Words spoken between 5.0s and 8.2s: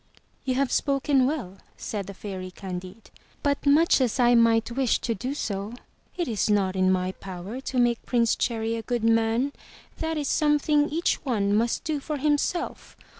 do so, it is not in my power to make